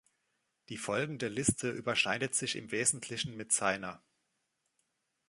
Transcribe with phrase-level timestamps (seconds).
[0.69, 4.01] Die folgende Liste überschneidet sich im Wesentlichen mit seiner.